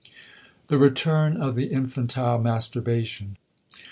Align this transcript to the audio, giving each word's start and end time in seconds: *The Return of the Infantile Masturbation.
*The 0.65 0.79
Return 0.79 1.37
of 1.37 1.53
the 1.55 1.67
Infantile 1.67 2.39
Masturbation. 2.39 3.37